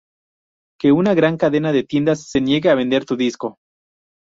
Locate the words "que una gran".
0.79-1.37